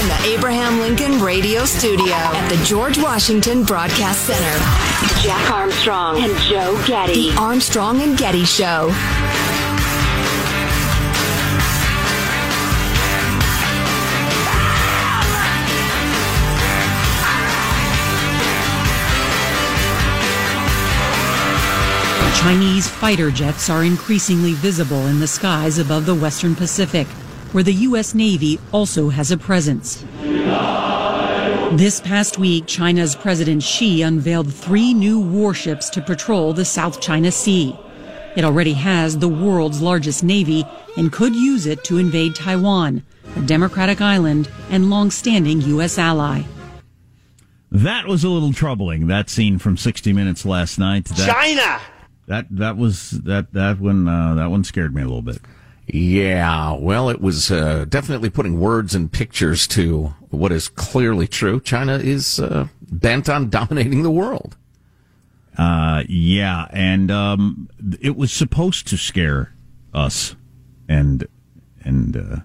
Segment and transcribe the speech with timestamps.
[0.00, 4.58] From the Abraham Lincoln Radio Studio at the George Washington Broadcast Center,
[5.22, 7.32] Jack Armstrong and Joe Getty.
[7.32, 8.90] The Armstrong and Getty Show.
[22.40, 27.06] Chinese fighter jets are increasingly visible in the skies above the Western Pacific,
[27.52, 28.14] where the U.S.
[28.14, 30.04] Navy also has a presence.
[31.72, 37.30] This past week, China's President Xi unveiled three new warships to patrol the South China
[37.30, 37.76] Sea.
[38.36, 40.64] It already has the world's largest navy
[40.96, 43.04] and could use it to invade Taiwan,
[43.36, 45.98] a democratic island and long-standing U.S.
[45.98, 46.42] ally.
[47.70, 49.06] That was a little troubling.
[49.06, 51.04] That scene from 60 Minutes last night.
[51.06, 51.80] That, China.
[52.26, 55.40] That that was that that one uh, that one scared me a little bit.
[55.92, 61.60] Yeah, well, it was uh, definitely putting words and pictures to what is clearly true.
[61.60, 64.56] China is uh, bent on dominating the world.
[65.58, 67.68] Uh, yeah, and um,
[68.00, 69.52] it was supposed to scare
[69.92, 70.36] us,
[70.88, 71.26] and
[71.82, 72.36] and uh,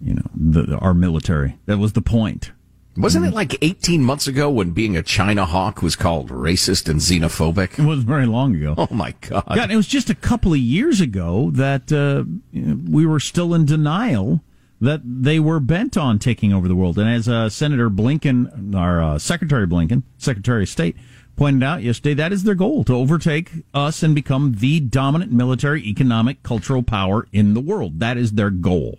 [0.00, 1.58] you know the, our military.
[1.66, 2.52] That was the point.
[2.96, 7.00] Wasn't it like 18 months ago when being a China hawk was called racist and
[7.00, 7.78] xenophobic?
[7.78, 8.74] It wasn't very long ago.
[8.76, 9.44] Oh my God.
[9.46, 13.64] God, it was just a couple of years ago that uh, we were still in
[13.64, 14.42] denial
[14.80, 16.98] that they were bent on taking over the world.
[16.98, 20.96] And as uh, Senator Blinken, our uh, Secretary Blinken, Secretary of State,
[21.36, 25.82] pointed out yesterday, that is their goal to overtake us and become the dominant military,
[25.86, 28.00] economic, cultural power in the world.
[28.00, 28.98] That is their goal.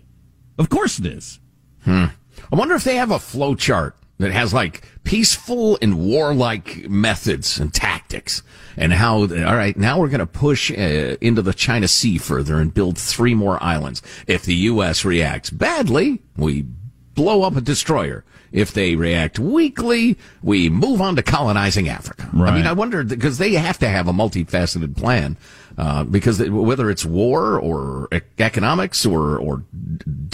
[0.58, 1.38] Of course it is.
[1.84, 2.06] Hmm.
[2.52, 7.58] I wonder if they have a flow chart that has like peaceful and warlike methods
[7.58, 8.42] and tactics
[8.76, 12.58] and how, all right, now we're going to push uh, into the China Sea further
[12.58, 14.02] and build three more islands.
[14.26, 15.04] If the U.S.
[15.04, 16.64] reacts badly, we
[17.14, 18.24] blow up a destroyer.
[18.52, 22.30] If they react weakly, we move on to colonizing Africa.
[22.32, 22.52] Right.
[22.52, 25.36] I mean, I wonder because they have to have a multifaceted plan.
[25.76, 29.64] Uh, because whether it's war or economics or, or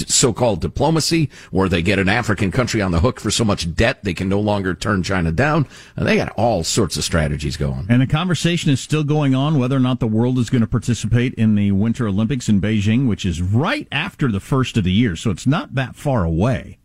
[0.06, 4.04] so-called diplomacy, where they get an African country on the hook for so much debt
[4.04, 5.66] they can no longer turn China down,
[5.96, 7.87] and they got all sorts of strategies going.
[7.88, 10.66] And the conversation is still going on whether or not the world is going to
[10.66, 14.92] participate in the Winter Olympics in Beijing, which is right after the first of the
[14.92, 16.78] year, so it's not that far away.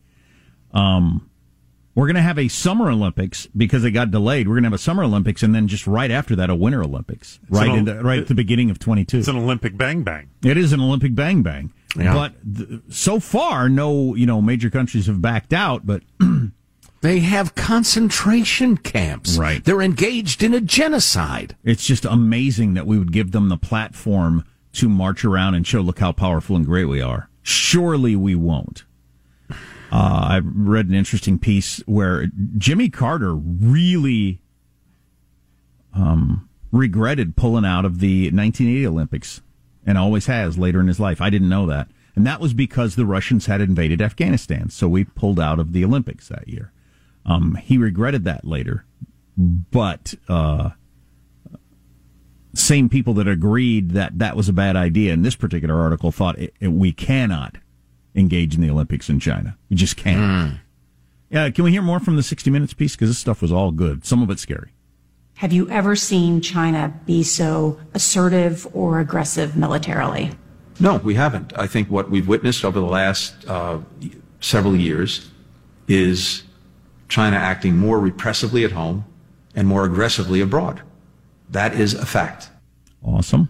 [0.74, 1.30] Um,
[1.96, 4.48] we're going to have a Summer Olympics because it got delayed.
[4.48, 6.84] We're going to have a Summer Olympics and then just right after that a Winter
[6.84, 9.20] Olympics, right an, in the, right at the beginning of 22.
[9.20, 10.30] It's an Olympic bang bang.
[10.44, 11.74] It is an Olympic bang bang.
[11.98, 12.14] Yeah.
[12.14, 15.86] But th- so far, no you know major countries have backed out.
[15.86, 16.04] But
[17.06, 19.38] They have concentration camps.
[19.38, 19.64] Right.
[19.64, 21.56] They're engaged in a genocide.
[21.64, 24.44] It's just amazing that we would give them the platform
[24.74, 27.30] to march around and show, look how powerful and great we are.
[27.44, 28.86] Surely we won't.
[29.92, 32.28] Uh, I read an interesting piece where
[32.58, 34.42] Jimmy Carter really
[35.94, 39.42] um, regretted pulling out of the 1980 Olympics
[39.86, 41.22] and always has later in his life.
[41.22, 41.88] I didn't know that.
[42.16, 44.70] And that was because the Russians had invaded Afghanistan.
[44.70, 46.72] So we pulled out of the Olympics that year.
[47.26, 48.86] Um, he regretted that later.
[49.38, 50.72] But uh,
[52.54, 56.40] same people that agreed that that was a bad idea in this particular article thought
[56.40, 57.58] it, it, we cannot
[58.16, 59.58] engage in the Olympics in China.
[59.70, 60.20] We just can't.
[60.20, 60.60] Mm.
[61.30, 62.96] Yeah, can we hear more from the 60 Minutes piece?
[62.96, 64.06] Because this stuff was all good.
[64.06, 64.72] Some of it scary.
[65.36, 70.32] Have you ever seen China be so assertive or aggressive militarily?
[70.80, 71.52] No, we haven't.
[71.58, 73.80] I think what we've witnessed over the last uh,
[74.40, 75.30] several years
[75.88, 76.44] is
[77.10, 79.06] China acting more repressively at home
[79.56, 80.82] and more aggressively abroad.
[81.50, 82.50] That is a fact.
[83.04, 83.50] Awesome.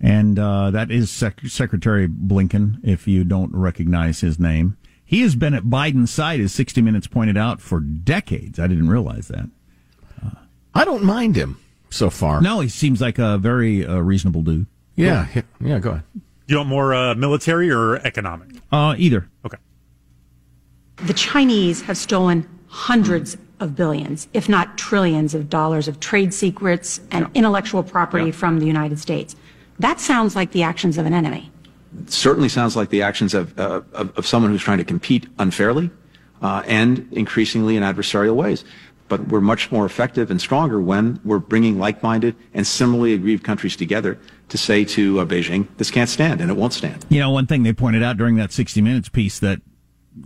[0.00, 4.76] And uh, that is Sec- Secretary Blinken, if you don't recognize his name.
[5.04, 8.58] He has been at Biden's side, as 60 Minutes pointed out, for decades.
[8.58, 9.48] I didn't realize that.
[10.74, 11.58] I don't mind him
[11.88, 12.42] so far.
[12.42, 14.66] No, he seems like a very uh, reasonable dude.
[14.94, 16.02] Yeah, yeah, yeah, go ahead.
[16.46, 18.50] You want more uh, military or economic?
[18.70, 19.28] Uh, either.
[19.44, 19.58] Okay.
[20.96, 27.00] The Chinese have stolen hundreds of billions, if not trillions of dollars of trade secrets
[27.10, 27.30] and yeah.
[27.34, 28.32] intellectual property yeah.
[28.32, 29.34] from the United States.
[29.78, 31.50] That sounds like the actions of an enemy.
[32.02, 35.26] It certainly sounds like the actions of, uh, of, of, someone who's trying to compete
[35.38, 35.90] unfairly
[36.42, 38.64] uh, and increasingly in adversarial ways
[39.08, 43.76] but we're much more effective and stronger when we're bringing like-minded and similarly aggrieved countries
[43.76, 44.18] together
[44.48, 47.04] to say to uh, Beijing, this can't stand, and it won't stand.
[47.08, 49.60] You know, one thing they pointed out during that 60 Minutes piece that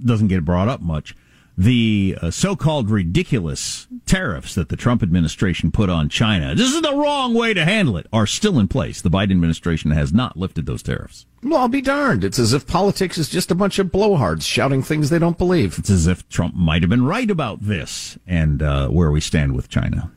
[0.05, 1.14] doesn't get brought up much
[1.56, 6.55] the uh, so-called ridiculous tariffs that the Trump administration put on China.
[6.55, 8.06] This is the wrong way to handle it.
[8.12, 9.00] Are still in place.
[9.00, 11.26] The Biden administration has not lifted those tariffs.
[11.43, 12.25] Well, I'll be darned.
[12.25, 15.79] It's as if politics is just a bunch of blowhards shouting things they don't believe.
[15.79, 19.55] It's as if Trump might have been right about this and uh, where we stand
[19.55, 20.11] with China.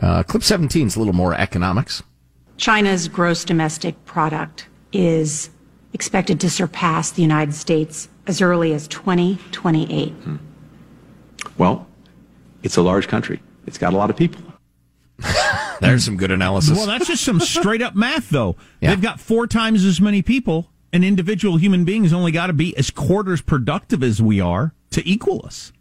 [0.00, 2.02] Uh, clip 17 is a little more economics.
[2.56, 5.50] China's gross domestic product is
[5.92, 10.10] expected to surpass the United States as early as 2028.
[10.10, 10.36] Hmm.
[11.58, 11.86] Well,
[12.62, 13.40] it's a large country.
[13.66, 14.40] It's got a lot of people.
[15.80, 16.76] There's some good analysis.
[16.76, 18.56] Well, that's just some straight up math, though.
[18.80, 18.90] Yeah.
[18.90, 20.70] They've got four times as many people.
[20.92, 24.74] An individual human being has only got to be as quarters productive as we are
[24.90, 25.72] to equal us.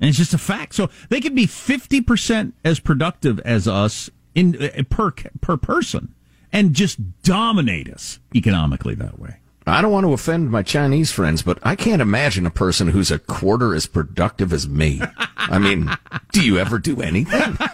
[0.00, 0.74] And it's just a fact.
[0.74, 6.14] So they could be 50% as productive as us in uh, per per person
[6.52, 9.39] and just dominate us economically that way.
[9.70, 13.10] I don't want to offend my Chinese friends, but I can't imagine a person who's
[13.10, 15.00] a quarter as productive as me.
[15.36, 15.90] I mean,
[16.32, 17.56] do you ever do anything?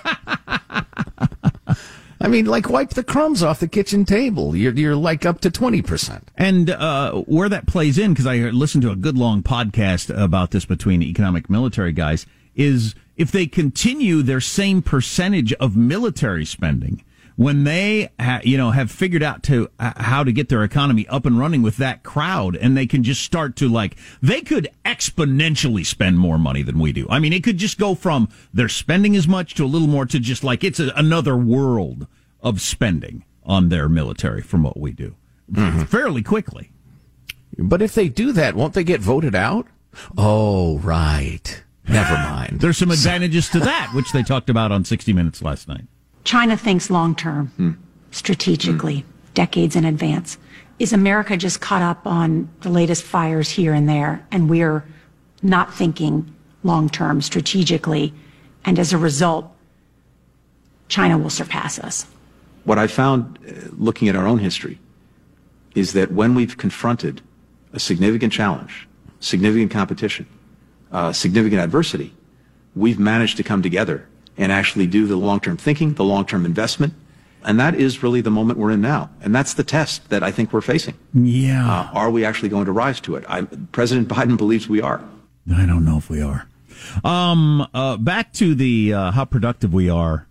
[2.18, 4.56] I mean, like wipe the crumbs off the kitchen table.
[4.56, 6.30] You're you're like up to twenty percent.
[6.36, 10.50] And uh, where that plays in, because I listened to a good long podcast about
[10.50, 17.02] this between economic military guys, is if they continue their same percentage of military spending,
[17.36, 21.06] when they ha- you know have figured out to uh, how to get their economy
[21.08, 24.68] up and running with that crowd and they can just start to like they could
[24.84, 27.06] exponentially spend more money than we do.
[27.08, 30.06] I mean it could just go from they're spending as much to a little more
[30.06, 32.06] to just like it's a, another world
[32.40, 35.14] of spending on their military from what we do.
[35.52, 35.84] Mm-hmm.
[35.84, 36.72] fairly quickly.
[37.56, 39.66] But if they do that won't they get voted out?
[40.16, 41.62] Oh right.
[41.88, 42.60] Never mind.
[42.60, 45.84] There's some advantages to that which they talked about on 60 minutes last night
[46.26, 47.70] China thinks long term, hmm.
[48.10, 49.08] strategically, hmm.
[49.34, 50.36] decades in advance.
[50.80, 54.84] Is America just caught up on the latest fires here and there, and we're
[55.42, 58.12] not thinking long term strategically,
[58.64, 59.46] and as a result,
[60.88, 62.06] China will surpass us?
[62.64, 64.80] What I found uh, looking at our own history
[65.76, 67.22] is that when we've confronted
[67.72, 68.88] a significant challenge,
[69.20, 70.26] significant competition,
[70.90, 72.12] uh, significant adversity,
[72.74, 76.94] we've managed to come together and actually do the long-term thinking, the long-term investment.
[77.44, 79.10] And that is really the moment we're in now.
[79.22, 80.94] And that's the test that I think we're facing.
[81.14, 81.64] Yeah.
[81.64, 83.24] Uh, are we actually going to rise to it?
[83.28, 85.02] I, President Biden believes we are.
[85.54, 86.48] I don't know if we are.
[87.04, 90.26] Um, uh, back to the uh, how productive we are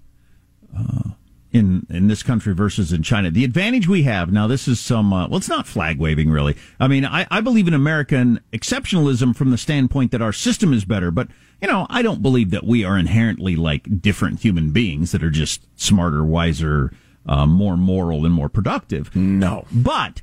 [0.78, 1.12] uh,
[1.56, 3.32] in in this country versus in China.
[3.32, 4.46] The advantage we have now.
[4.46, 5.14] This is some.
[5.14, 6.56] Uh, well, it's not flag waving, really.
[6.80, 10.84] I mean, I, I believe in American exceptionalism from the standpoint that our system is
[10.84, 11.30] better, but
[11.62, 15.30] you know, I don't believe that we are inherently like different human beings that are
[15.30, 16.92] just smarter, wiser,
[17.26, 19.16] uh, more moral, and more productive.
[19.16, 19.66] No.
[19.72, 20.22] But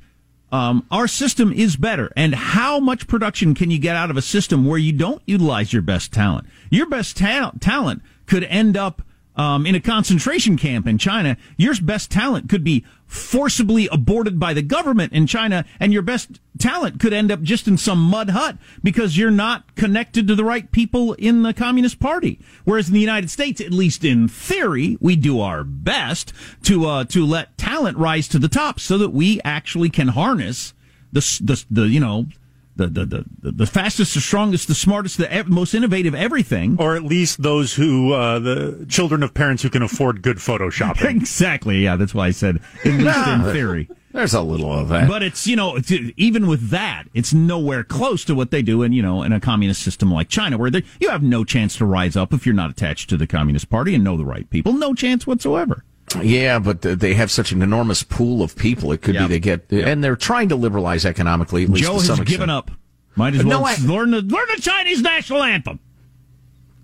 [0.51, 2.13] um, our system is better.
[2.15, 5.73] And how much production can you get out of a system where you don't utilize
[5.73, 6.47] your best talent?
[6.69, 9.01] Your best ta- talent could end up
[9.35, 11.37] um, in a concentration camp in China.
[11.57, 16.39] Your best talent could be forcibly aborted by the government in China, and your best
[16.57, 20.43] talent could end up just in some mud hut because you're not connected to the
[20.43, 22.39] right people in the Communist Party.
[22.63, 27.03] Whereas in the United States, at least in theory, we do our best to uh,
[27.05, 30.73] to let talent rise to the top so that we actually can harness
[31.11, 32.27] the the, the you know
[32.75, 36.77] the, the, the, the fastest, the strongest, the smartest, the most innovative everything.
[36.79, 41.09] Or at least those who, uh, the children of parents who can afford good photoshopping.
[41.09, 41.83] exactly.
[41.83, 43.89] Yeah, that's why I said at least in theory.
[44.11, 45.07] There's a little of that.
[45.07, 48.83] But it's, you know, it's, even with that, it's nowhere close to what they do
[48.83, 51.85] in, you know, in a communist system like China, where you have no chance to
[51.85, 54.73] rise up if you're not attached to the Communist Party and know the right people.
[54.73, 55.83] No chance whatsoever.
[56.21, 58.91] Yeah, but they have such an enormous pool of people.
[58.91, 59.27] It could yep.
[59.27, 59.87] be they get, yep.
[59.87, 61.63] and they're trying to liberalize economically.
[61.63, 62.27] At least Joe has extent.
[62.27, 62.71] given up.
[63.15, 65.79] Might as well no, I, learn the learn the Chinese national anthem.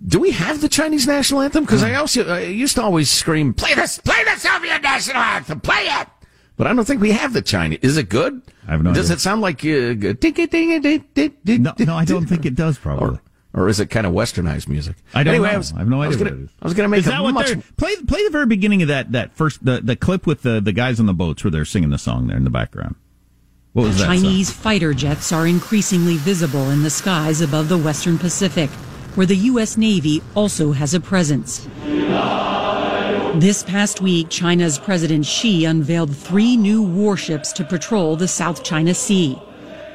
[0.06, 1.66] Do we have the Chinese national anthem?
[1.66, 5.60] Because I also I used to always scream, "Play this, play the Soviet national anthem,
[5.60, 6.08] play it."
[6.56, 7.80] But I don't think we have the Chinese.
[7.82, 8.42] Is it good?
[8.68, 8.94] I have no.
[8.94, 9.16] Does idea.
[9.16, 12.78] it sound like uh, ding ding ding No, no, I don't think it does.
[12.78, 13.18] Probably.
[13.18, 13.22] Or,
[13.54, 14.98] or is it kind of westernized music?
[15.14, 15.54] I don't anyway, know.
[15.54, 16.06] I, was, I have no idea.
[16.06, 18.30] I was gonna, I was going to make is that what much play play the
[18.30, 21.14] very beginning of that that first the, the clip with the the guys on the
[21.14, 22.96] boats where they're singing the song there in the background.
[23.74, 24.06] What was that?
[24.06, 24.62] Chinese song?
[24.64, 28.70] fighter jets are increasingly visible in the skies above the Western Pacific,
[29.16, 29.78] where the U.S.
[29.78, 31.68] Navy also has a presence.
[33.36, 38.94] This past week, China's President Xi unveiled three new warships to patrol the South China
[38.94, 39.40] Sea.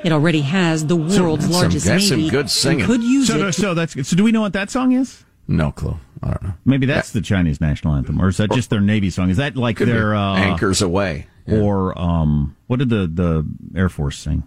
[0.04, 2.06] It already has the world's some, largest some, navy.
[2.06, 2.86] Some good singing.
[2.86, 3.44] Could use so, it.
[3.46, 4.16] To- so that's so.
[4.16, 5.24] Do we know what that song is?
[5.48, 5.98] No clue.
[6.22, 6.54] I don't know.
[6.64, 9.30] Maybe that's the Chinese national anthem, or is that just their Navy song?
[9.30, 11.26] Is that like their uh, anchors aweigh?
[11.46, 11.58] Yeah.
[11.58, 13.46] Or um, what did the the
[13.78, 14.44] Air Force sing?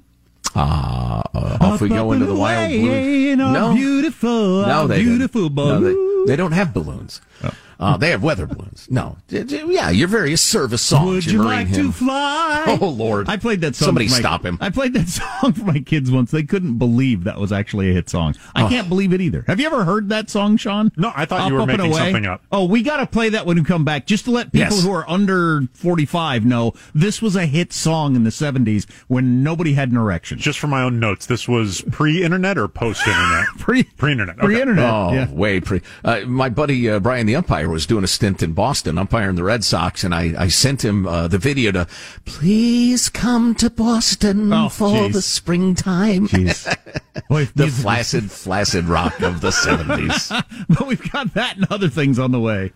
[0.55, 3.35] Ah, uh, off we go into the wild blue.
[3.35, 7.21] No, beautiful, no, they beautiful no, they, they, don't have balloons.
[7.43, 7.51] Oh.
[7.79, 8.87] Uh, they have weather balloons.
[8.89, 11.25] No, yeah, your various service songs.
[11.25, 11.87] Would you like hymn.
[11.87, 12.65] to fly?
[12.79, 13.29] Oh Lord!
[13.29, 13.87] I played that song.
[13.87, 14.57] Somebody my, stop him!
[14.61, 15.07] I played that
[15.41, 16.31] song for my kids once.
[16.31, 18.35] They couldn't believe that was actually a hit song.
[18.55, 18.69] I oh.
[18.69, 19.43] can't believe it either.
[19.47, 20.91] Have you ever heard that song, Sean?
[20.97, 22.43] No, I thought up, you were making something up.
[22.51, 24.83] Oh, we got to play that when we come back, just to let people yes.
[24.83, 29.73] who are under forty-five know this was a hit song in the seventies when nobody
[29.73, 30.37] had an erection.
[30.37, 33.45] Just for my own notes, this was pre-internet or post-internet?
[33.59, 34.37] pre pre-internet.
[34.37, 34.45] Okay.
[34.45, 34.93] Pre-internet.
[34.93, 35.31] Oh, yeah.
[35.31, 35.81] way pre.
[36.03, 39.43] Uh, my buddy uh, Brian, the umpire, was doing a stint in Boston, umpiring the
[39.43, 41.87] Red Sox, and I, I sent him uh, the video to
[42.25, 45.13] please come to Boston oh, for geez.
[45.13, 46.27] the springtime.
[47.29, 50.29] Boy, the flaccid, flaccid rock of the 70s.
[50.69, 52.71] but we've got that and other things on the way.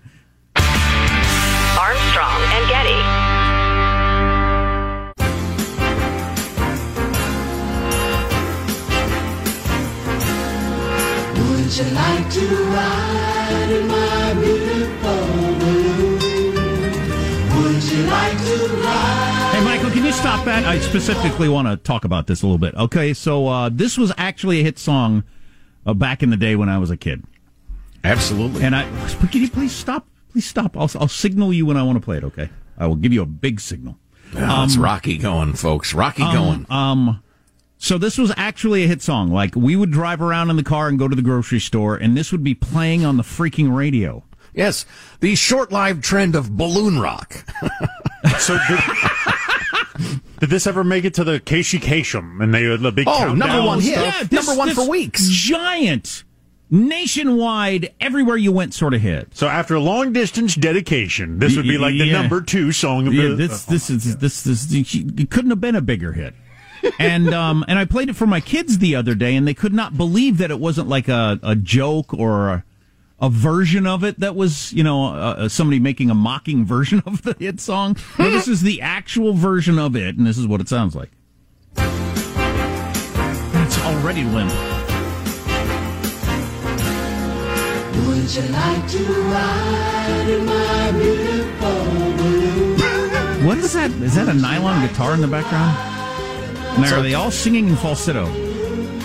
[0.55, 3.01] Armstrong and Getty.
[11.49, 13.30] Would you like to ride
[13.69, 15.25] in my beautiful
[15.59, 16.13] balloon?
[17.55, 19.51] Would you like to ride?
[19.53, 20.65] Hey, Michael, can you stop that?
[20.65, 22.75] I specifically want to talk about this a little bit.
[22.75, 25.23] Okay, so uh, this was actually a hit song
[25.85, 27.23] uh, back in the day when I was a kid.
[28.03, 28.63] Absolutely.
[28.63, 28.83] And I,
[29.31, 30.07] can you please stop?
[30.31, 30.75] Please stop.
[30.77, 32.23] I'll, I'll signal you when I want to play it.
[32.23, 33.97] Okay, I will give you a big signal.
[34.33, 35.93] Oh, um, it's Rocky going, folks.
[35.93, 36.65] Rocky um, going.
[36.69, 37.23] Um.
[37.81, 39.31] So this was actually a hit song.
[39.31, 42.15] Like we would drive around in the car and go to the grocery store, and
[42.15, 44.23] this would be playing on the freaking radio.
[44.53, 44.85] Yes,
[45.19, 47.43] the short-lived trend of balloon rock.
[48.37, 48.79] so did,
[50.41, 53.65] did, this ever make it to the Casey Kasem and they the big oh number
[53.65, 56.23] one hit, yeah, this, number one for weeks, giant.
[56.69, 59.35] Nationwide, everywhere you went, sort of hit.
[59.35, 62.21] So after a long distance dedication, this would be like the Yeah.
[62.21, 63.35] number two song of Yeah, the.
[63.35, 66.35] this uh, this is this this it couldn't have been a bigger hit.
[66.99, 69.73] And um and I played it for my kids the other day, and they could
[69.73, 72.63] not believe that it wasn't like a, a joke or a,
[73.19, 77.21] a version of it that was you know uh, somebody making a mocking version of
[77.23, 77.95] the hit song.
[78.17, 81.11] No, this is the actual version of it, and this is what it sounds like.
[83.63, 84.51] It's already limp.
[88.07, 91.71] Would you like to ride in my beautiful?
[93.45, 93.91] What is that?
[93.91, 95.90] Is that a nylon guitar in the background?
[96.75, 98.25] And are they all singing in falsetto?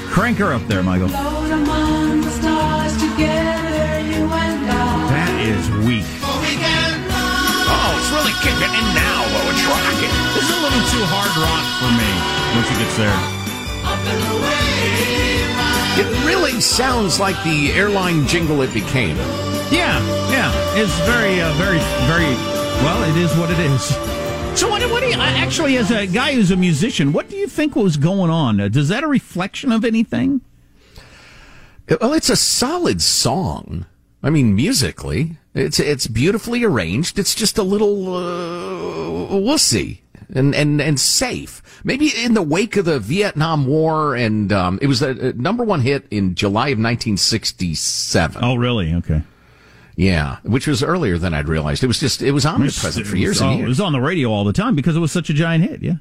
[0.08, 1.08] Crank her up there, Michael.
[1.08, 5.11] Among the stars together, you and I.
[5.12, 6.06] That is weak.
[7.68, 9.18] Oh, it's really kicking in now.
[9.28, 10.14] Oh, it's rocking.
[10.35, 12.11] This is a little too hard rock for me
[12.56, 13.18] once it gets there.
[13.85, 19.16] Up and away, It really sounds like the airline jingle it became.
[19.70, 19.99] Yeah,
[20.30, 20.52] yeah.
[20.80, 22.32] It's very, uh, very, very.
[22.87, 24.25] Well, it is what it is.
[24.56, 27.46] So what, what do you, actually, as a guy who's a musician, what do you
[27.46, 28.58] think was going on?
[28.58, 30.40] Uh, Does that a reflection of anything?
[32.00, 33.84] Well, it's a solid song.
[34.22, 37.18] I mean, musically, it's it's beautifully arranged.
[37.18, 39.98] It's just a little uh, wussy
[40.34, 41.62] and and and safe.
[41.84, 45.64] Maybe in the wake of the Vietnam War, and um, it was a, a number
[45.64, 48.42] one hit in July of 1967.
[48.42, 48.94] Oh, really?
[48.94, 49.22] Okay.
[49.96, 51.82] Yeah, which was earlier than I'd realized.
[51.82, 53.68] It was just it was omnipresent It for years and It years.
[53.68, 55.82] was on the radio all the time because it was such a giant hit.
[55.82, 55.94] Yeah.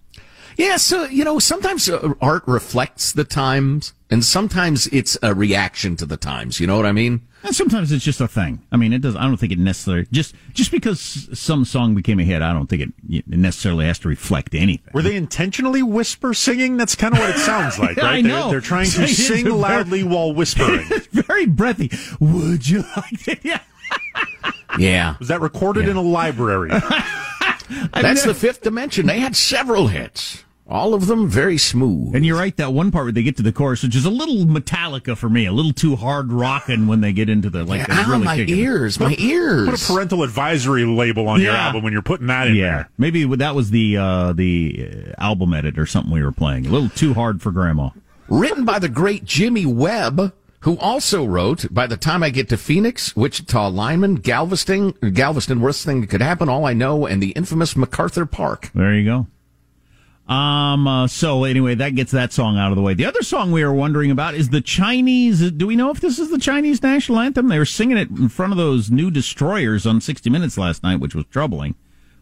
[0.57, 5.97] Yeah, so you know, sometimes uh, art reflects the times, and sometimes it's a reaction
[5.97, 6.61] to the times.
[6.61, 7.27] You know what I mean?
[7.43, 8.61] And sometimes it's just a thing.
[8.71, 9.17] I mean, it does.
[9.17, 12.41] I don't think it necessarily just just because some song became a hit.
[12.41, 14.91] I don't think it, it necessarily has to reflect anything.
[14.93, 16.77] Were they intentionally whisper singing?
[16.77, 18.05] That's kind of what it sounds like, right?
[18.05, 18.49] I They're- know.
[18.49, 20.87] They're, trying to It's sing very- loudly while whispering.
[21.11, 21.91] Very breathy.
[22.21, 23.39] Would you like it?
[23.43, 23.59] Yeah.
[24.77, 26.69] Yeah, Was that recorded in a library?
[27.93, 29.05] that's the fifth dimension.
[29.05, 32.13] They had several hits, all of them very smooth.
[32.13, 32.55] And you're right.
[32.57, 35.29] That one part where they get to the chorus, which is a little Metallica for
[35.29, 37.87] me, a little too hard rocking when they get into the like.
[37.87, 38.57] Yeah, they ow, really my kick it.
[38.57, 39.69] ears, my ears.
[39.69, 42.89] Put a parental advisory label on your album when you're putting that in Yeah, there.
[42.97, 46.65] maybe that was the uh, the uh, album edit or something we were playing.
[46.65, 47.91] A little too hard for Grandma.
[48.27, 50.33] written by the great Jimmy Webb,
[50.65, 55.85] who also wrote "By the Time I Get to Phoenix," "Wichita Lineman," "Galveston," "Galveston," "Worst
[55.85, 58.71] Thing That Could Happen," "All I Know," and the infamous MacArthur Park.
[58.73, 60.33] There you go.
[60.33, 60.87] Um.
[60.87, 62.95] Uh, so anyway, that gets that song out of the way.
[62.95, 65.51] The other song we were wondering about is the Chinese.
[65.51, 67.47] Do we know if this is the Chinese national anthem?
[67.47, 70.99] They were singing it in front of those new destroyers on 60 Minutes last night,
[70.99, 71.75] which was troubling.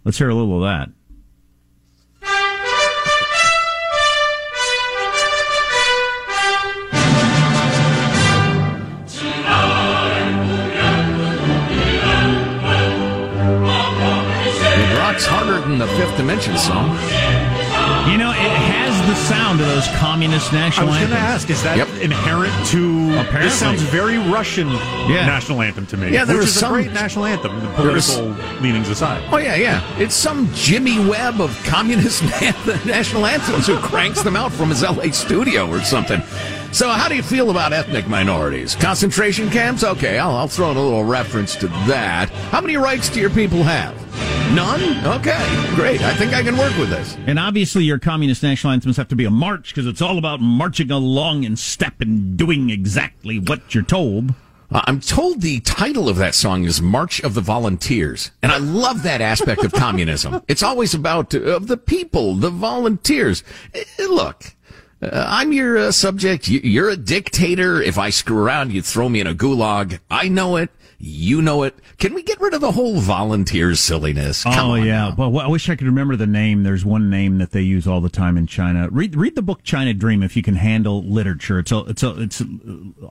[0.03, 0.89] Let's hear a little of that.
[15.79, 16.89] Rocks the Fifth Dimension song.
[18.09, 20.89] You know, it has the sound of those communist national.
[20.89, 20.89] Anthems.
[20.89, 21.87] I national was going to ask, is that Yep.
[22.01, 23.11] inherent to?
[23.19, 23.41] Apparently.
[23.43, 24.69] This sounds very Russian
[25.07, 25.25] Yeah.
[25.25, 26.11] national anthem to me.
[26.11, 27.59] Yeah, there which is some- a great national anthem.
[27.59, 29.23] The There was- political leanings aside.
[29.31, 29.81] Oh yeah, yeah.
[29.97, 32.23] It's some Jimmy Webb of communist
[32.85, 35.11] national anthems who cranks them out from his L.A.
[35.11, 36.21] studio or something.
[36.73, 38.73] So, how do you feel about ethnic minorities?
[38.73, 39.83] Concentration camps?
[39.83, 42.31] Okay, I'll, I'll throw in a little reference to that.
[42.49, 43.95] How many rights do your people have?
[44.55, 45.05] None?
[45.19, 45.37] Okay,
[45.75, 46.01] great.
[46.01, 47.15] I think I can work with this.
[47.27, 50.41] And obviously, your communist national anthems have to be a march because it's all about
[50.41, 54.33] marching along in step and doing exactly what you're told.
[54.71, 58.31] Uh, I'm told the title of that song is March of the Volunteers.
[58.41, 60.41] And I love that aspect of communism.
[60.47, 63.43] It's always about uh, of the people, the volunteers.
[63.75, 64.55] Uh, look,
[65.11, 66.47] uh, I'm your uh, subject.
[66.47, 67.81] You, you're a dictator.
[67.81, 69.99] If I screw around, you throw me in a gulag.
[70.09, 70.69] I know it.
[71.05, 71.75] You know it.
[71.97, 74.43] Can we get rid of the whole volunteers silliness?
[74.43, 75.11] Come oh yeah, now.
[75.11, 76.63] but I wish I could remember the name.
[76.63, 78.87] There's one name that they use all the time in China.
[78.89, 81.59] Read read the book China Dream if you can handle literature.
[81.59, 82.41] It's a it's a it's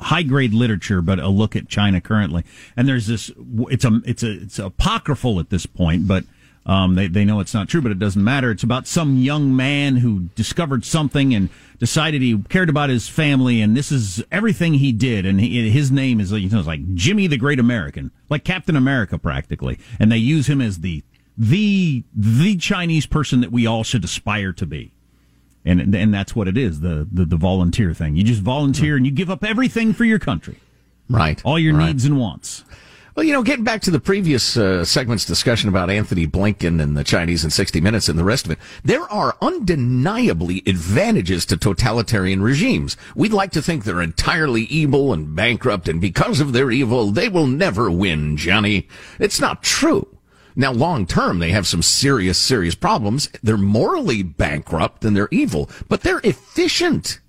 [0.01, 2.45] high grade literature, but a look at China currently.
[2.79, 3.31] And there's this.
[3.71, 6.25] It's a it's a it's apocryphal at this point, but.
[6.65, 8.51] Um, they, they know it's not true, but it doesn't matter.
[8.53, 11.49] It's about some young man who discovered something and
[11.81, 15.27] decided he cared about his family, and this is everything he did.
[15.27, 18.77] And he, his name is you know, it's like Jimmy the Great American, like Captain
[18.77, 19.79] America practically.
[19.99, 21.03] And they use him as the
[21.37, 24.93] the the Chinese person that we all should aspire to be.
[25.65, 28.15] And and that's what it is the the, the volunteer thing.
[28.15, 30.59] You just volunteer and you give up everything for your country,
[31.09, 31.41] Right.
[31.45, 31.87] all your right.
[31.89, 32.63] needs and wants.
[33.15, 36.97] Well, you know, getting back to the previous uh, segment's discussion about Anthony Blinken and
[36.97, 41.59] the Chinese in 60 Minutes and the rest of it, there are undeniably advantages to
[41.59, 42.97] totalitarian regimes.
[43.15, 47.29] We'd like to think they're entirely evil and bankrupt, and because of their evil, they
[47.29, 48.89] will never win, Johnny.
[49.19, 50.09] It's not true.
[50.57, 53.29] Now, long term, they have some serious, serious problems.
[53.43, 57.21] They're morally bankrupt and they're evil, but they're efficient.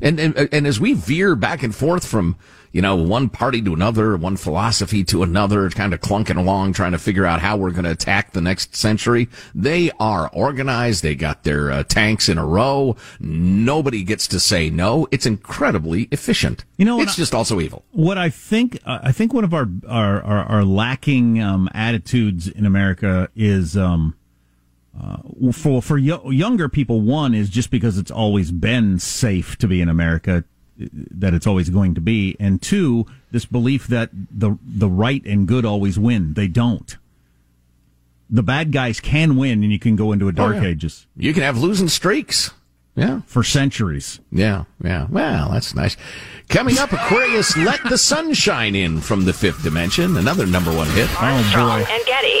[0.00, 2.36] And, and and as we veer back and forth from
[2.78, 6.92] you know one party to another, one philosophy to another, kind of clunking along, trying
[6.92, 11.02] to figure out how we're going to attack the next century, they are organized.
[11.02, 12.94] They got their uh, tanks in a row.
[13.18, 15.08] Nobody gets to say no.
[15.10, 16.64] It's incredibly efficient.
[16.76, 17.84] You know, it's I- just also evil.
[17.90, 22.46] What I think, uh, I think one of our our, our, our lacking um, attitudes
[22.46, 24.14] in America is um,
[24.96, 25.16] uh,
[25.50, 27.00] for for yo- younger people.
[27.00, 30.44] One is just because it's always been safe to be in America,
[30.78, 35.46] that it's always going to be, and two, this belief that the the right and
[35.48, 36.34] good always win.
[36.34, 36.96] They don't.
[38.30, 40.68] The bad guys can win, and you can go into a oh, dark Oh, yeah.
[40.68, 42.50] ages You can have losing streaks.
[42.94, 43.20] Yeah.
[43.26, 44.18] for centuries.
[44.32, 45.06] Yeah, yeah.
[45.08, 45.96] Well, that's nice.
[46.48, 50.16] Coming up, Aquarius, Let the Sunshine In from the fifth dimension.
[50.16, 51.08] Another number one hit.
[51.12, 51.84] Oh boy.
[51.88, 52.40] and Getty.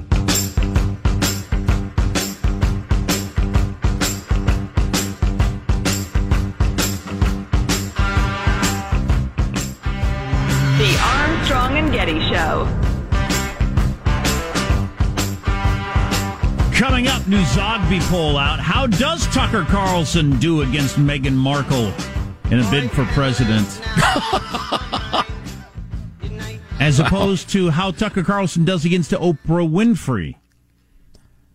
[11.51, 12.65] Armstrong and Getty Show.
[16.73, 18.59] Coming up, new Zogby poll out.
[18.59, 21.91] How does Tucker Carlson do against Meghan Markle
[22.51, 23.67] in a bid for president?
[26.79, 30.35] As opposed to how Tucker Carlson does against Oprah Winfrey.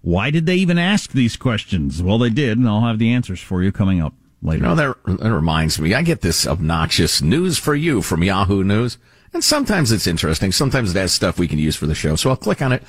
[0.02, 2.02] Why did they even ask these questions?
[2.02, 4.59] Well, they did, and I'll have the answers for you coming up later.
[4.59, 5.94] You know, that, that reminds me.
[5.94, 8.98] I get this obnoxious news for you from Yahoo News.
[9.37, 10.51] And sometimes it's interesting.
[10.51, 12.16] Sometimes it has stuff we can use for the show.
[12.16, 12.83] So I'll click on it.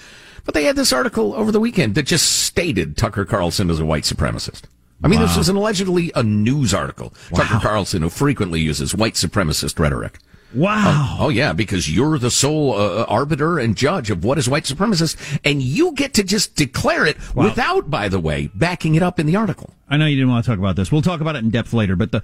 [0.45, 3.85] But they had this article over the weekend that just stated Tucker Carlson is a
[3.85, 4.61] white supremacist.
[5.03, 5.25] I mean, Wow.
[5.25, 7.13] this was an allegedly a news article.
[7.35, 10.19] Tucker Carlson, who frequently uses white supremacist rhetoric.
[10.53, 11.17] Wow.
[11.19, 14.63] Oh, oh, yeah, because you're the sole uh, arbiter and judge of what is white
[14.63, 19.19] supremacist, and you get to just declare it without, by the way, backing it up
[19.19, 19.73] in the article.
[19.89, 20.91] I know you didn't want to talk about this.
[20.91, 21.95] We'll talk about it in depth later.
[21.95, 22.23] But the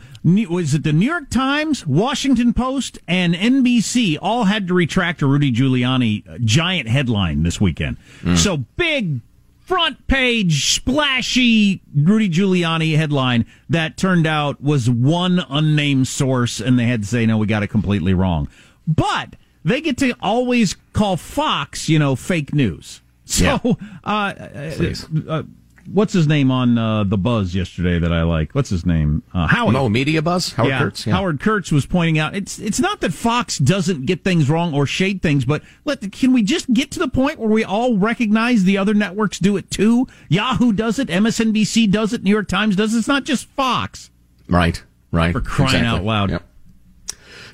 [0.49, 5.27] was it the New York Times, Washington Post, and NBC all had to retract a
[5.27, 7.97] Rudy Giuliani uh, giant headline this weekend.
[8.35, 9.21] So big
[9.65, 16.85] front page splashy Rudy Giuliani headline that turned out was one unnamed source, and they
[16.85, 18.47] had to say no, we got it completely wrong.
[18.87, 22.99] But they get to always call Fox, you know, fake news.
[23.25, 23.59] So, Yeah.
[24.03, 24.93] uh, uh,
[25.29, 25.43] uh,
[25.91, 28.53] what's his name on uh, the Buzz yesterday that I like?
[28.53, 29.23] What's his name?
[29.33, 29.73] Uh, Howard.
[29.73, 30.53] No, Media Buzz?
[30.53, 31.07] Howard Yeah, Kurtz?
[31.07, 31.13] Yeah.
[31.13, 34.85] Howard Kurtz was pointing out it's it's not that Fox doesn't get things wrong or
[34.85, 38.63] shade things, but let can we just get to the point where we all recognize
[38.63, 40.07] the other networks do it too?
[40.29, 42.99] Yahoo does it, MSNBC does it, New York Times does it.
[42.99, 44.09] It's not just Fox.
[44.47, 45.31] Right, right.
[45.33, 45.87] For crying Exactly.
[45.99, 46.29] out loud.
[46.31, 46.43] Yep.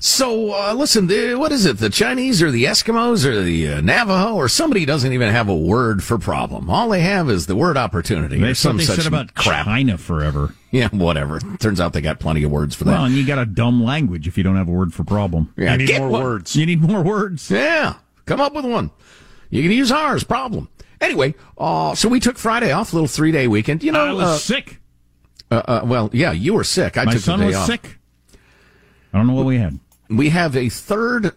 [0.02, 1.76] So, uh, listen, the, what is it?
[1.76, 5.54] The Chinese or the Eskimos or the uh, Navajo or somebody doesn't even have a
[5.54, 6.70] word for problem.
[6.70, 9.66] All they have is the word opportunity or That's some they such said about crap.
[9.66, 10.54] China forever.
[10.70, 11.38] Yeah, whatever.
[11.58, 12.92] Turns out they got plenty of words for that.
[12.92, 15.52] Well, and you got a dumb language if you don't have a word for problem.
[15.56, 16.12] Yeah, get one.
[16.12, 16.56] Words.
[16.56, 17.50] You need more words.
[17.50, 18.90] Yeah, come up with one.
[19.50, 20.24] You can use ours.
[20.24, 20.68] Problem.
[21.00, 23.82] Anyway, uh, so we took Friday off, little three day weekend.
[23.82, 24.78] You know, I was uh, sick.
[25.50, 26.96] Uh, uh, well, yeah, you were sick.
[26.96, 27.66] I My took son the day was off.
[27.66, 27.98] sick.
[29.12, 29.78] I don't know what we had.
[30.10, 31.32] We have a third.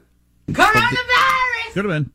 [0.50, 1.74] Coronavirus!
[1.74, 2.12] Could have been.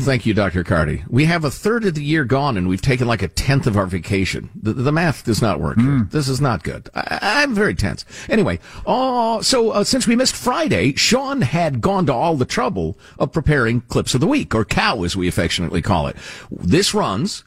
[0.00, 0.64] Thank you, Dr.
[0.64, 1.04] Carty.
[1.08, 3.76] We have a third of the year gone and we've taken like a tenth of
[3.76, 4.50] our vacation.
[4.60, 5.78] The, the math does not work.
[5.78, 6.06] here.
[6.10, 6.90] This is not good.
[6.94, 8.04] I, I'm very tense.
[8.28, 12.98] Anyway, uh, so uh, since we missed Friday, Sean had gone to all the trouble
[13.18, 16.16] of preparing clips of the week, or cow as we affectionately call it.
[16.50, 17.44] This runs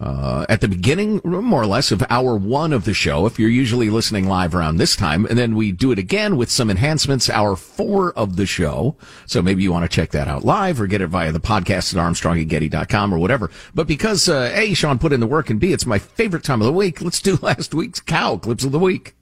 [0.00, 3.50] uh, at the beginning, more or less, of hour one of the show, if you're
[3.50, 5.26] usually listening live around this time.
[5.26, 8.96] And then we do it again with some enhancements, hour four of the show.
[9.26, 11.94] So maybe you want to check that out live or get it via the podcast
[11.94, 13.50] at armstrongandgetty.com or whatever.
[13.74, 16.62] But because, uh, A, Sean put in the work and B, it's my favorite time
[16.62, 19.14] of the week, let's do last week's cow clips of the week.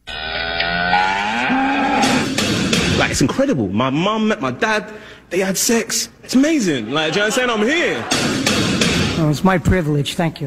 [2.98, 3.68] Like, it's incredible.
[3.68, 4.92] My mom met my dad.
[5.30, 6.08] They had sex.
[6.22, 6.90] It's amazing.
[6.90, 7.50] Like, do you understand?
[7.50, 8.37] I'm here.
[9.20, 10.14] Oh, it's my privilege.
[10.14, 10.46] Thank you.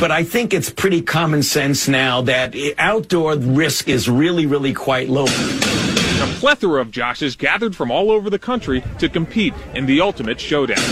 [0.00, 5.08] But I think it's pretty common sense now that outdoor risk is really, really quite
[5.08, 5.26] low.
[5.26, 10.40] A plethora of Joshes gathered from all over the country to compete in the ultimate
[10.40, 10.82] showdown.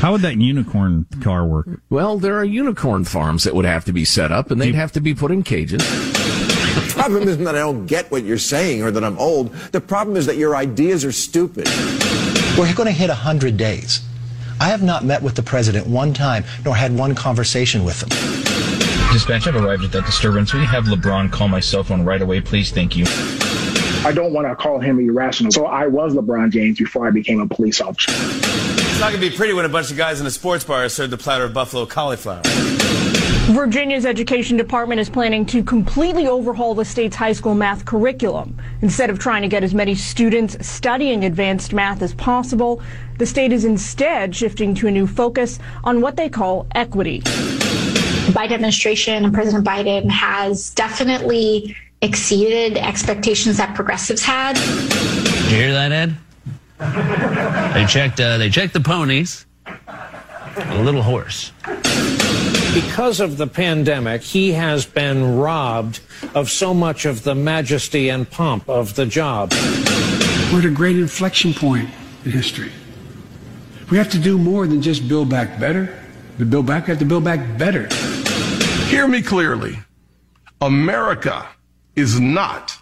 [0.00, 1.68] How would that unicorn car work?
[1.90, 4.90] Well, there are unicorn farms that would have to be set up and they'd have
[4.92, 5.78] to be put in cages.
[5.78, 9.52] The problem isn't that I don't get what you're saying or that I'm old.
[9.70, 11.68] The problem is that your ideas are stupid.
[12.58, 14.00] We're going to hit 100 days.
[14.60, 18.08] I have not met with the president one time, nor had one conversation with him.
[19.12, 20.52] Dispatch, I've arrived at that disturbance.
[20.52, 22.70] Will you have LeBron call my cell phone right away, please?
[22.70, 23.04] Thank you.
[24.04, 25.52] I don't want to call him irrational.
[25.52, 28.12] So I was LeBron James before I became a police officer.
[28.12, 30.84] It's not going to be pretty when a bunch of guys in a sports bar
[30.84, 32.42] are served a platter of buffalo cauliflower.
[33.48, 38.54] Virginia's education department is planning to completely overhaul the state's high school math curriculum.
[38.82, 42.82] Instead of trying to get as many students studying advanced math as possible,
[43.16, 47.22] the state is instead shifting to a new focus on what they call equity.
[48.32, 54.56] Biden administration and President Biden has definitely exceeded expectations that progressives had.
[54.56, 56.16] Did you hear that, Ed?
[57.72, 58.20] They checked.
[58.20, 59.46] Uh, they checked the ponies.
[60.58, 61.52] A little horse.
[62.74, 66.00] Because of the pandemic, he has been robbed
[66.34, 69.52] of so much of the majesty and pomp of the job.
[70.52, 71.88] We're at a great inflection point
[72.24, 72.72] in history.
[73.90, 75.98] We have to do more than just build back better.
[76.38, 77.88] To build back, we have to build back better.
[78.86, 79.78] Hear me clearly.
[80.60, 81.48] America
[81.94, 82.76] is not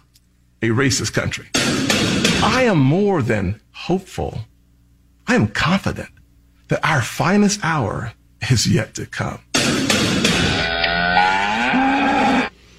[0.61, 1.47] a racist country.
[1.55, 4.39] I am more than hopeful.
[5.27, 6.09] I am confident
[6.69, 8.13] that our finest hour
[8.49, 9.39] is yet to come.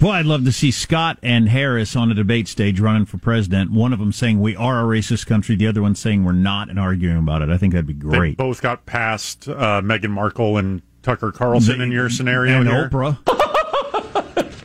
[0.01, 3.73] Boy, I'd love to see Scott and Harris on a debate stage running for president.
[3.73, 6.71] One of them saying we are a racist country, the other one saying we're not,
[6.71, 7.49] and arguing about it.
[7.49, 8.37] I think that'd be They great.
[8.37, 12.89] both got past uh, Meghan Markle and Tucker Carlson in your scenario and here.
[12.89, 13.19] Oprah.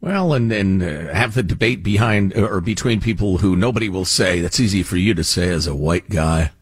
[0.00, 4.40] Well, and and uh, have the debate behind or between people who nobody will say.
[4.40, 6.52] That's easy for you to say as a white guy,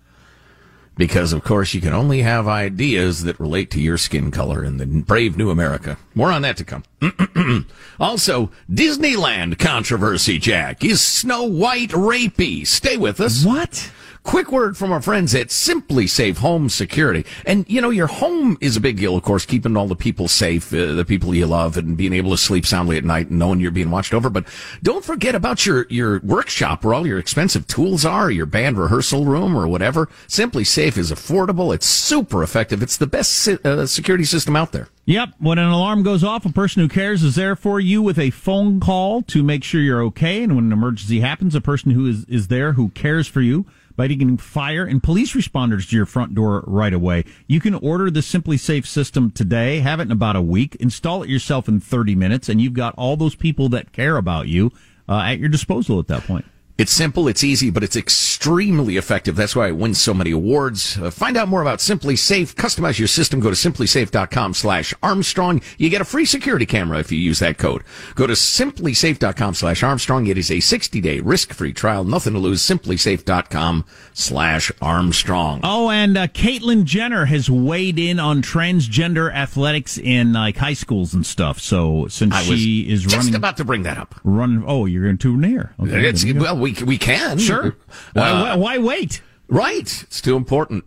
[0.97, 4.79] because of course you can only have ideas that relate to your skin color in
[4.79, 5.99] the brave new America.
[6.15, 6.85] More on that to come.
[8.01, 10.39] also, Disneyland controversy.
[10.39, 12.67] Jack is Snow White rapey.
[12.67, 13.45] Stay with us.
[13.45, 13.91] What?
[14.27, 17.25] Quick word from our friends at SimpliSafe Home Security.
[17.47, 20.27] And, you know, your home is a big deal, of course, keeping all the people
[20.27, 23.39] safe, uh, the people you love, and being able to sleep soundly at night and
[23.39, 24.29] knowing you're being watched over.
[24.29, 24.45] But
[24.83, 29.27] don't forget about your, your workshop where all your expensive tools are, your band rehearsal
[29.27, 30.07] room or whatever.
[30.27, 31.73] SimpliSafe is affordable.
[31.73, 32.83] It's super effective.
[32.83, 34.89] It's the best si- uh, security system out there.
[35.05, 35.35] Yep.
[35.39, 38.31] When an alarm goes off, a person who cares is there for you with a
[38.31, 40.43] phone call to make sure you're okay.
[40.43, 43.67] And when an emergency happens, a person who is, is there who cares for you
[43.97, 47.25] by getting fire and police responders to your front door right away.
[47.47, 51.31] You can order the SimpliSafe system today, have it in about a week, install it
[51.31, 54.71] yourself in 30 minutes, and you've got all those people that care about you
[55.09, 56.45] uh, at your disposal at that point.
[56.79, 59.35] It's simple, it's easy, but it's extremely effective.
[59.35, 60.99] That's why it wins so many awards.
[60.99, 62.55] Uh, find out more about SimpliSafe.
[62.55, 63.41] Customize your system.
[63.41, 65.63] Go to simplisafe.com slash Armstrong.
[65.79, 67.83] You get a free security camera if you use that code.
[68.15, 70.27] Go to simplisafe.com slash Armstrong.
[70.27, 72.05] It is a 60 day risk free trial.
[72.05, 72.61] Nothing to lose.
[72.63, 75.61] Simplisafe.com slash Armstrong.
[75.65, 81.15] Oh, and uh, Caitlyn Jenner has weighed in on transgender athletics in like high schools
[81.15, 81.59] and stuff.
[81.59, 84.15] So since I she is just running, about to bring that up.
[84.25, 84.63] running.
[84.67, 85.75] Oh, you're going to near.
[85.81, 86.43] Okay, It's, there you go.
[86.55, 87.39] well, we, we can.
[87.39, 87.77] Sure.
[88.15, 89.23] Why, Uh, why, why wait?
[89.49, 90.03] Right.
[90.03, 90.85] It's too important.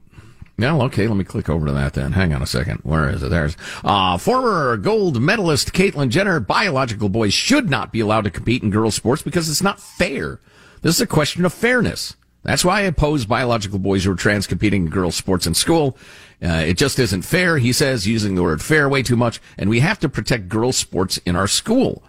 [0.57, 2.11] Well, okay, let me click over to that then.
[2.11, 2.79] Hang on a second.
[2.83, 3.29] Where is it?
[3.29, 6.41] There's uh, former gold medalist Caitlyn Jenner.
[6.41, 10.41] Biological boys should not be allowed to compete in girls' sports because it's not fair.
[10.81, 12.17] This is a question of fairness.
[12.43, 15.97] That's why I oppose biological boys who are trans competing in girls' sports in school.
[16.43, 19.69] Uh, it just isn't fair, he says, using the word fair way too much, and
[19.69, 22.03] we have to protect girls' sports in our school.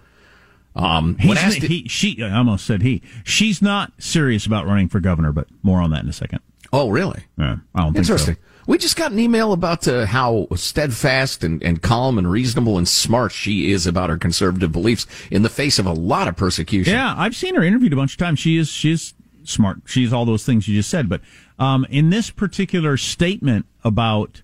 [0.77, 3.03] Um, when asked- he, she, I almost said he.
[3.25, 6.41] She's not serious about running for governor, but more on that in a second.
[6.73, 7.25] Oh, really?
[7.37, 8.35] Yeah, I don't think so.
[8.67, 12.87] We just got an email about uh, how steadfast and, and calm and reasonable and
[12.87, 16.93] smart she is about her conservative beliefs in the face of a lot of persecution.
[16.93, 18.39] Yeah, I've seen her interviewed a bunch of times.
[18.39, 19.79] She is she's smart.
[19.87, 21.09] She's all those things you just said.
[21.09, 21.21] But
[21.59, 24.43] um, in this particular statement about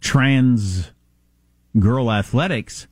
[0.00, 0.90] trans
[1.78, 2.86] girl athletics,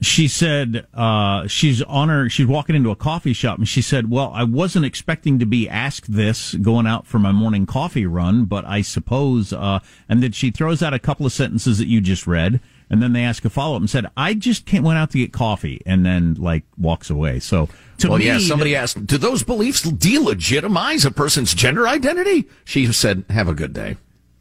[0.00, 2.28] she said uh, she's on her.
[2.28, 5.68] She's walking into a coffee shop, and she said, "Well, I wasn't expecting to be
[5.68, 10.32] asked this going out for my morning coffee run, but I suppose." Uh, and then
[10.32, 13.44] she throws out a couple of sentences that you just read, and then they ask
[13.44, 16.34] a follow up and said, "I just came, went out to get coffee," and then
[16.34, 17.40] like walks away.
[17.40, 22.48] So to well, me, yeah, somebody asked, do those beliefs delegitimize a person's gender identity?
[22.64, 23.96] She said, have a good day.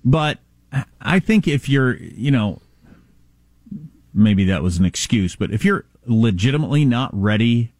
[0.05, 0.37] But
[1.01, 2.61] I think if you're, you know,
[4.17, 7.73] maybe that was an excuse, but if you're legitimately not ready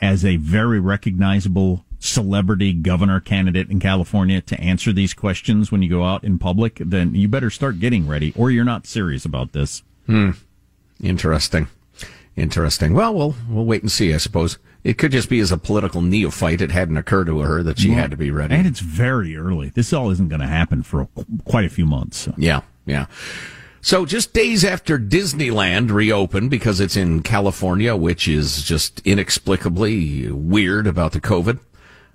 [0.00, 5.88] as a very recognizable celebrity governor candidate in California to answer these questions when you
[5.88, 9.52] go out in public, then you better start getting ready or you're not serious about
[9.52, 9.82] this.
[10.06, 10.32] Hmm.
[11.02, 11.68] Interesting.
[12.36, 12.92] Interesting.
[12.92, 14.12] Well, we'll we'll wait and see.
[14.12, 16.60] I suppose it could just be as a political neophyte.
[16.60, 18.54] It hadn't occurred to her that she had to be ready.
[18.54, 19.70] And it's very early.
[19.70, 21.08] This all isn't going to happen for a,
[21.46, 22.18] quite a few months.
[22.18, 22.34] so.
[22.36, 23.06] Yeah, yeah.
[23.86, 30.88] So just days after Disneyland reopened because it's in California, which is just inexplicably weird
[30.88, 31.60] about the COVID.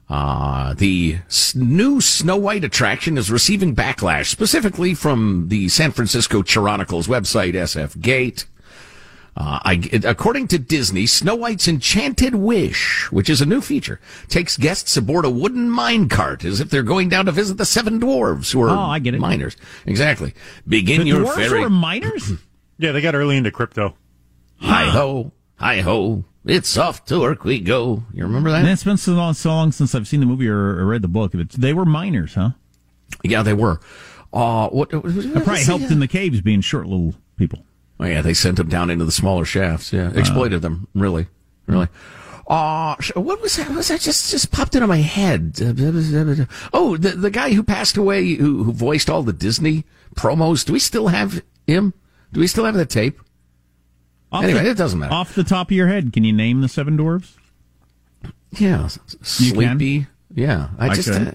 [0.09, 1.19] Uh, the
[1.55, 8.01] new Snow White attraction is receiving backlash, specifically from the San Francisco Chronicles website, SF
[8.01, 8.47] Gate.
[9.37, 14.57] Uh, I, according to Disney, Snow White's Enchanted Wish, which is a new feature, takes
[14.57, 17.99] guests aboard a wooden mine cart as if they're going down to visit the seven
[17.99, 19.21] dwarves who are Oh, I get it.
[19.21, 19.55] miners.
[19.85, 20.33] Exactly.
[20.67, 21.61] Begin The your dwarves fairy.
[21.61, 22.33] were miners?
[22.77, 23.95] Yeah, they got early into crypto.
[24.59, 28.01] Hi ho, hi ho, it's off to work we go.
[28.11, 28.61] You remember that?
[28.61, 31.03] And it's been so long, so long since I've seen the movie or, or read
[31.03, 31.33] the book.
[31.33, 32.49] But they were miners, huh?
[33.23, 33.79] Yeah, they were.
[34.33, 37.63] Uh, what, what, what That probably helped in the caves being short little people.
[38.01, 39.93] Oh yeah, they sent them down into the smaller shafts.
[39.93, 40.87] Yeah, exploited them.
[40.95, 41.27] Really,
[41.67, 41.87] really.
[42.47, 43.67] Uh, what was that?
[43.69, 45.53] What was that just just popped into my head?
[46.73, 49.85] Oh, the the guy who passed away, who, who voiced all the Disney
[50.15, 50.65] promos.
[50.65, 51.93] Do we still have him?
[52.33, 53.19] Do we still have the tape?
[54.31, 55.13] Off anyway, the- it doesn't matter.
[55.13, 57.33] Off the top of your head, can you name the seven dwarves?
[58.57, 58.87] Yeah,
[59.21, 60.07] sleepy.
[60.33, 61.31] Yeah, I, I just uh,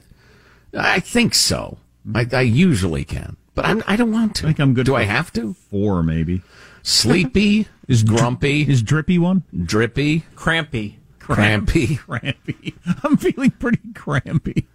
[0.74, 1.79] I think so.
[2.14, 4.44] I, I usually can, but I'm, I don't want to.
[4.44, 4.86] I think I'm good.
[4.86, 5.54] Do for I have to?
[5.54, 6.42] Four, maybe.
[6.84, 9.42] Sleepy Is grumpy Is drippy one?
[9.64, 10.98] drippy Crampy.
[11.18, 12.74] crampy Crampy.
[13.02, 14.66] I'm feeling pretty crampy.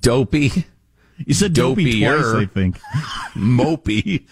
[0.00, 0.66] dopey
[1.24, 2.18] You said dopey Dopier.
[2.20, 2.78] twice, I think.
[3.34, 4.24] mopey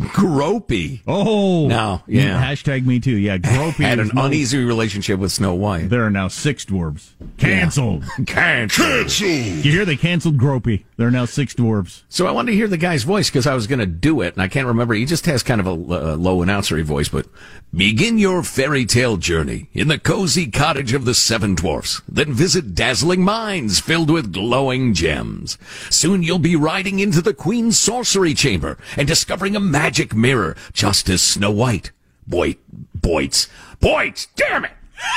[0.00, 1.00] gropey.
[1.06, 2.42] Oh, now yeah.
[2.42, 3.16] Hashtag me too.
[3.16, 3.84] Yeah, gropey.
[3.84, 5.90] Had an no- uneasy relationship with Snow White.
[5.90, 7.10] There are now six dwarves.
[7.38, 8.04] Canceled.
[8.26, 9.20] Cancelled.
[9.20, 10.84] You hear they canceled Gropey.
[10.96, 12.02] There are now six dwarves.
[12.08, 14.34] So I wanted to hear the guy's voice because I was going to do it,
[14.34, 14.94] and I can't remember.
[14.94, 17.26] He just has kind of a uh, low announcery voice, but
[17.74, 22.02] begin your fairy tale journey in the cozy cottage of the seven dwarfs.
[22.08, 25.58] Then visit dazzling mines filled with glowing gems.
[25.90, 31.10] Soon you'll be riding into the queen's sorcery chamber and discovering a magic mirror, just
[31.10, 31.90] as Snow White.
[32.26, 32.56] Boy,
[32.98, 33.50] Boits,
[33.82, 34.70] Boits, damn it!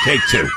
[0.03, 0.49] Take two.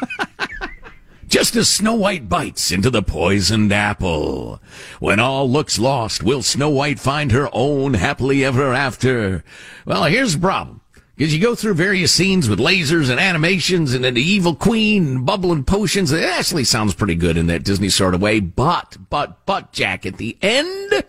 [1.29, 4.61] just as Snow White bites into the poisoned apple.
[4.99, 9.45] When all looks lost, will Snow White find her own happily ever after?
[9.87, 10.78] Well, here's the problem.
[11.19, 15.27] Because you go through various scenes with lasers and animations and the evil queen, and
[15.27, 16.13] bubbling potions.
[16.13, 18.39] It actually sounds pretty good in that Disney sort of way.
[18.39, 21.03] But, but, but, Jack, at the end,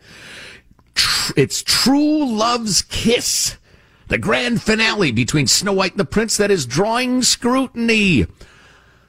[0.96, 3.58] tr- it's true love's kiss.
[4.08, 8.26] The grand finale between Snow White and the prince that is drawing scrutiny.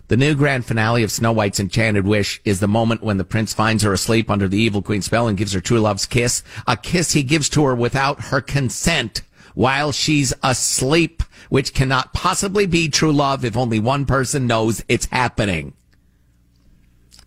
[0.09, 3.55] The new grand finale of Snow White's Enchanted Wish is the moment when the prince
[3.55, 6.43] finds her asleep under the evil queen's spell and gives her true love's kiss.
[6.67, 9.23] A kiss he gives to her without her consent
[9.55, 15.07] while she's asleep, which cannot possibly be true love if only one person knows it's
[15.07, 15.75] happening.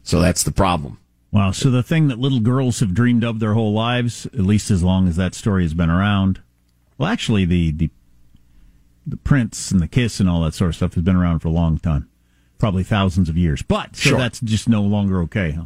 [0.03, 0.99] So that's the problem.
[1.31, 1.51] Wow.
[1.51, 4.83] So the thing that little girls have dreamed of their whole lives, at least as
[4.83, 6.41] long as that story has been around.
[6.97, 7.89] Well, actually, the the
[9.05, 11.47] the prince and the kiss and all that sort of stuff has been around for
[11.49, 12.07] a long time,
[12.57, 13.61] probably thousands of years.
[13.61, 14.17] But so Sure.
[14.17, 15.63] that's just no longer okay, huh?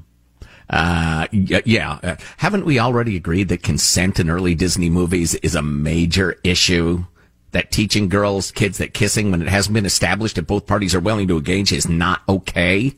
[0.70, 1.99] Uh, yeah.
[2.03, 7.05] Uh, haven't we already agreed that consent in early Disney movies is a major issue?
[7.51, 10.99] That teaching girls, kids that kissing when it hasn't been established that both parties are
[10.99, 12.93] willing to engage is not okay?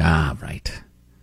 [0.00, 0.70] Ah, right.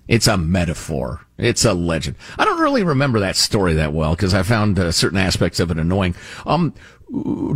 [0.07, 1.26] It's a metaphor.
[1.38, 2.17] It's a legend.
[2.38, 5.72] I don't really remember that story that well because I found uh, certain aspects of
[5.72, 6.15] it annoying.
[6.45, 6.74] Um,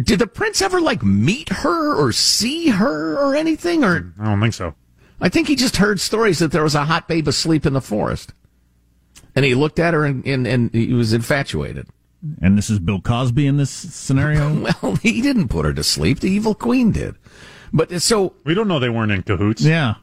[0.03, 3.83] did the prince ever like meet her or see her or anything?
[3.83, 4.73] Or I don't think so.
[5.21, 7.81] I think he just heard stories that there was a hot babe asleep in the
[7.81, 8.33] forest.
[9.35, 11.87] And he looked at her and, and, and he was infatuated.
[12.41, 14.67] And this is Bill Cosby in this scenario?
[14.81, 16.19] well, he didn't put her to sleep.
[16.19, 17.15] The evil queen did.
[17.71, 18.33] But so.
[18.45, 19.61] We don't know they weren't in cahoots.
[19.61, 19.95] Yeah.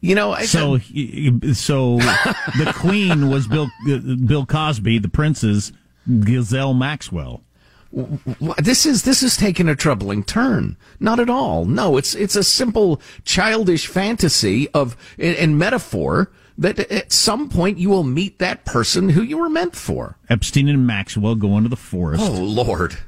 [0.00, 4.98] You know, I, So, he, so the queen was Bill uh, Bill Cosby.
[4.98, 5.72] The prince is
[6.20, 7.42] Ghislaine Maxwell.
[8.58, 10.76] This is this is taking a troubling turn.
[11.00, 11.64] Not at all.
[11.64, 17.88] No, it's it's a simple childish fantasy of and, metaphor that at some point you
[17.90, 20.18] will meet that person who you were meant for.
[20.28, 22.22] Epstein and Maxwell go into the forest.
[22.24, 22.98] Oh Lord,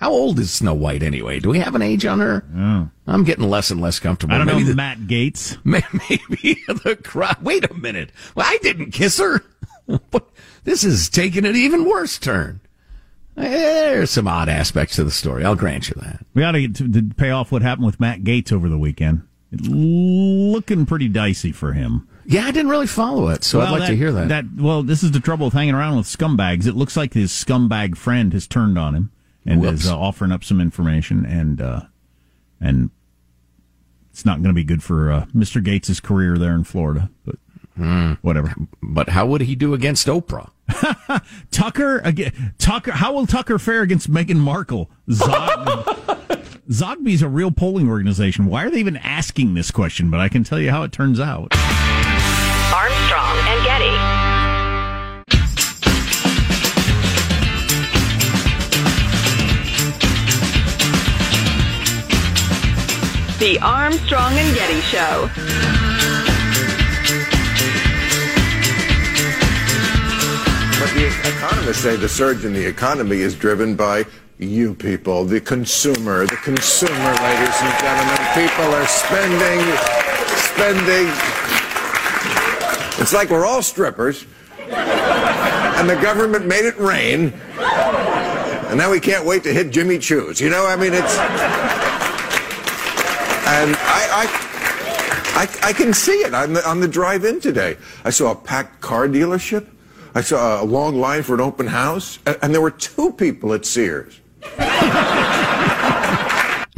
[0.00, 1.38] how old is Snow White anyway?
[1.40, 2.44] Do we have an age on her?
[2.56, 2.90] Oh.
[3.06, 4.34] I'm getting less and less comfortable.
[4.34, 5.58] I don't Maybe know, the- Matt Gaetz.
[5.64, 7.42] Maybe the crowd.
[7.42, 8.10] Wait a minute.
[8.34, 9.42] Well, I didn't kiss her.
[10.10, 10.28] But
[10.64, 12.58] this is taking an even worse turn.
[13.36, 15.44] There's some odd aspects to the story.
[15.44, 16.24] I'll grant you that.
[16.34, 18.78] We ought to, get to, to pay off what happened with Matt Gaetz over the
[18.78, 19.22] weekend.
[19.52, 22.08] It looking pretty dicey for him.
[22.24, 24.28] Yeah, I didn't really follow it, so I'd Well, like to hear that.
[24.28, 26.66] That Well, this is the trouble with hanging around with scumbags.
[26.66, 29.12] It looks like his scumbag friend has turned on him
[29.44, 29.84] and Whoops.
[29.84, 31.82] is uh, offering up some information, and uh,
[32.60, 32.90] and
[34.10, 35.62] it's not going to be good for uh, Mr.
[35.62, 37.10] Gaetz' career there in Florida.
[37.24, 37.36] But
[38.22, 38.48] whatever.
[38.48, 38.64] Hmm.
[38.82, 40.50] But how would he do against Oprah?
[41.50, 42.54] Tucker again.
[42.58, 42.92] Tucker.
[42.92, 44.90] How will Tucker fare against Meghan Markle?
[45.10, 45.66] Zog,
[46.68, 48.46] Zogby's a real polling organization.
[48.46, 50.10] Why are they even asking this question?
[50.10, 51.52] But I can tell you how it turns out.
[52.72, 54.26] Armstrong and Getty.
[63.38, 65.75] The Armstrong and Getty Show.
[71.06, 74.04] Economists say the surge in the economy is driven by
[74.38, 78.18] you people, the consumer, the consumer, ladies and gentlemen.
[78.34, 79.60] People are spending,
[80.36, 81.08] spending.
[83.00, 84.26] It's like we're all strippers,
[84.68, 90.40] and the government made it rain, and now we can't wait to hit Jimmy Choo's.
[90.40, 91.16] You know, I mean, it's.
[93.48, 94.26] And I,
[95.36, 97.76] I, I, I can see it on the, on the drive in today.
[98.04, 99.68] I saw a packed car dealership.
[100.16, 103.52] I saw a long line for an open house, and, and there were two people
[103.52, 104.18] at Sears.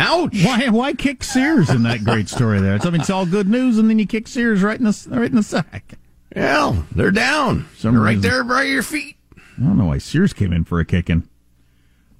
[0.00, 0.44] Ouch!
[0.44, 0.68] Why?
[0.68, 2.76] Why kick Sears in that great story there?
[2.76, 5.06] It's, I mean, it's all good news, and then you kick Sears right in the
[5.10, 5.94] right in the sack.
[6.36, 7.66] Well, they're down.
[7.76, 8.30] Some They're right reason.
[8.30, 9.16] there by your feet.
[9.36, 11.28] I don't know why Sears came in for a kicking.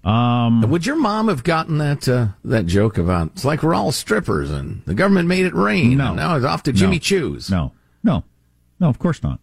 [0.05, 3.93] Um, Would your mom have gotten that uh, that joke about it's like we're all
[3.93, 5.99] strippers and the government made it rain?
[5.99, 6.09] No.
[6.09, 7.01] and now it's off to Jimmy No.
[7.01, 7.51] Choo's.
[7.51, 8.25] no, no,
[8.81, 8.89] no.
[8.89, 9.39] Of course not.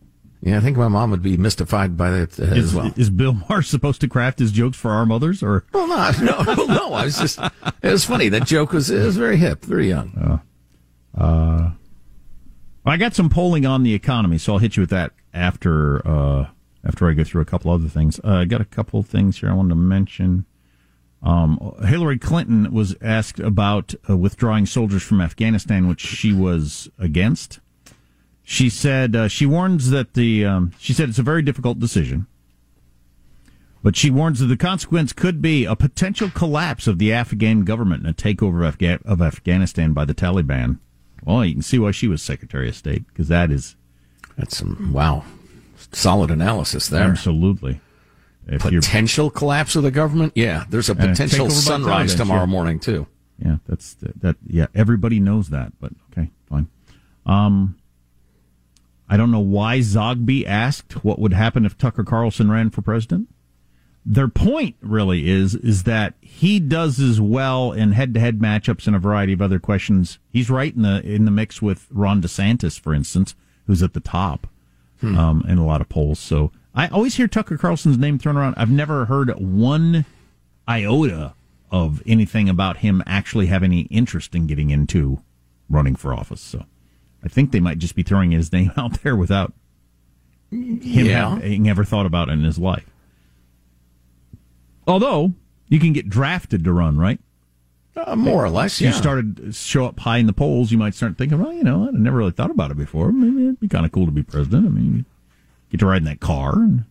[0.45, 2.93] Yeah, I think my mom would be mystified by that uh, as well.
[2.95, 6.65] is Bill Maher supposed to craft his jokes for our mothers, or Well, no, no,
[6.65, 6.93] no.
[6.93, 7.39] I was just,
[7.81, 8.29] it was funny.
[8.29, 10.39] That joke was, it was very hip, very young.
[11.17, 11.71] Uh,
[12.85, 16.47] I got some polling on the economy, so I'll hit you with that after uh,
[16.85, 18.19] after I go through a couple other things.
[18.23, 20.45] Uh, I got a couple things here I wanted to mention.
[21.23, 27.59] Um, Hillary Clinton was asked about uh, withdrawing soldiers from Afghanistan, which she was against.
[28.47, 32.27] She said uh, she warns that the um, she said it's a very difficult decision,
[33.81, 38.05] but she warns that the consequence could be a potential collapse of the Afghan government
[38.05, 40.77] and a takeover of, Afga- of Afghanistan by the Taliban.
[41.23, 43.75] Well, you can see why she was Secretary of State because that is
[44.37, 45.25] That's some, wow,
[45.91, 47.01] solid analysis there.
[47.01, 47.81] absolutely
[48.47, 50.33] if Potential collapse of the government?
[50.35, 52.47] Yeah, there's a potential sunrise tomorrow sure.
[52.47, 53.07] morning, too.
[53.43, 54.35] Yeah, that's that.
[54.45, 56.67] Yeah, everybody knows that, but okay, fine.
[57.25, 57.75] Um,
[59.07, 63.29] I don't know why Zogby asked what would happen if Tucker Carlson ran for president.
[64.05, 68.99] Their point really is is that he does as well in head-to-head matchups and a
[68.99, 70.19] variety of other questions.
[70.29, 73.35] He's right in the in the mix with Ron DeSantis, for instance,
[73.65, 74.47] who's at the top
[75.17, 76.19] um, in a lot of polls.
[76.19, 78.55] So I always hear Tucker Carlson's name thrown around.
[78.57, 80.05] I've never heard one
[80.67, 81.33] iota
[81.71, 85.21] of anything about him actually have any interest in getting into
[85.69, 86.41] running for office.
[86.41, 86.65] So
[87.25, 89.53] I think they might just be throwing his name out there without
[90.51, 91.35] him Yeah.
[91.35, 92.85] having ever thought about it in his life.
[94.87, 95.33] Although
[95.67, 97.19] you can get drafted to run, right?
[97.97, 98.93] Uh, more or less, You yeah.
[98.93, 101.91] started show up high in the polls, you might start thinking, well, you know, I
[101.91, 103.11] never really thought about it before.
[103.11, 104.65] Maybe it'd be kind of cool to be president.
[104.67, 105.05] I mean,
[105.71, 106.53] get to ride in that car.
[106.55, 106.83] And,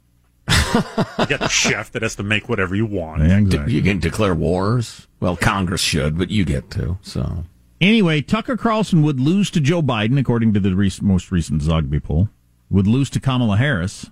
[0.49, 3.23] You got the chef that has to make whatever you want.
[3.23, 3.73] Yeah, D- exactly.
[3.75, 5.07] You can declare wars.
[5.21, 6.99] Well, Congress should, but you get to.
[7.03, 7.45] So
[7.85, 12.03] Anyway, Tucker Carlson would lose to Joe Biden, according to the rec- most recent Zogby
[12.03, 12.31] poll.
[12.71, 14.11] Would lose to Kamala Harris.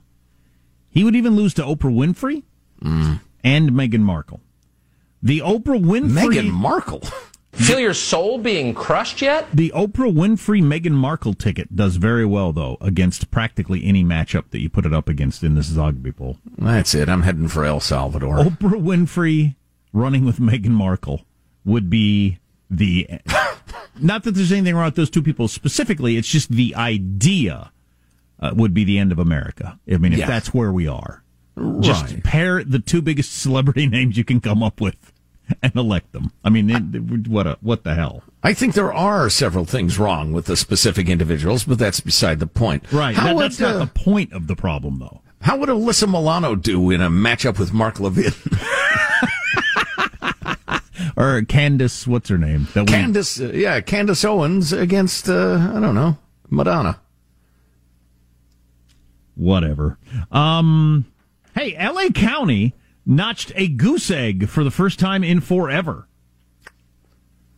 [0.90, 2.42] He would even lose to Oprah Winfrey
[2.84, 3.20] mm.
[3.42, 4.42] and Meghan Markle.
[5.22, 6.10] The Oprah Winfrey.
[6.10, 7.00] Meghan Markle.
[7.52, 9.46] Feel your soul being crushed yet?
[9.54, 14.60] The Oprah Winfrey Meghan Markle ticket does very well though against practically any matchup that
[14.60, 16.36] you put it up against in this Zogby poll.
[16.58, 17.08] That's it.
[17.08, 18.36] I'm heading for El Salvador.
[18.36, 19.56] Oprah Winfrey
[19.94, 21.22] running with Meghan Markle
[21.64, 23.08] would be the.
[24.00, 26.16] Not that there's anything wrong with those two people specifically.
[26.16, 27.70] It's just the idea
[28.40, 29.78] uh, would be the end of America.
[29.92, 30.26] I mean, if Yeah.
[30.26, 31.22] that's where we are,
[31.80, 35.12] just pair the two biggest celebrity names you can come up with
[35.62, 36.32] and elect them.
[36.44, 38.22] I mean, it, what a, what the hell?
[38.42, 42.46] I think there are several things wrong with the specific individuals, but that's beside the
[42.46, 42.90] point.
[42.90, 43.14] Right.
[43.14, 45.20] How That- would, that's not uh, the point of the problem, though.
[45.42, 48.32] How would Alyssa Milano do in a matchup with Mark Levin?
[51.16, 52.68] Or Candace, what's her name?
[52.74, 56.16] That we- Candace, uh, yeah, Candace Owens against, uh, I don't know,
[56.50, 56.98] Madonna.
[59.34, 59.98] whatever.
[60.30, 61.06] Um,
[61.54, 62.10] hey, L.A.
[62.12, 62.74] County
[63.06, 66.06] notched a goose egg for the first time in forever.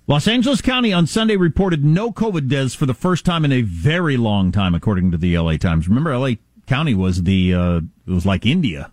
[0.06, 3.62] Los Angeles County on Sunday reported no COVID deaths for the first time in a
[3.62, 5.56] very long time, according to the L.A.
[5.58, 5.88] Times.
[5.88, 6.38] Remember, L.A.
[6.66, 7.76] County was the uh,
[8.06, 8.90] it was like India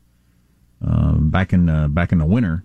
[0.86, 2.64] uh, back in uh, back in the winter